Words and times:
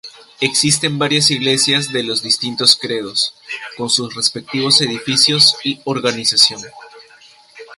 Existen 0.39 0.97
varias 0.97 1.29
iglesias 1.29 1.93
de 1.93 2.01
los 2.01 2.23
distintos 2.23 2.75
credos, 2.75 3.35
con 3.77 3.87
sus 3.87 4.15
respectivos 4.15 4.81
edificios 4.81 5.55
y 5.63 5.79
organización. 5.83 6.59